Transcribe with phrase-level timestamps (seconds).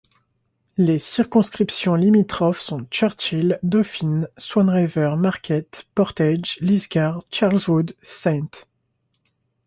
[0.77, 8.65] Les circonscriptions limitrophes sont Churchill, Dauphin—Swan River—Marquette, Portage—Lisgar, Charleswood—St.